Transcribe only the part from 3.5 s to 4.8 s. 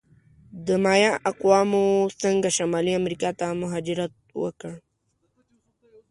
مهاجرت وکړ؟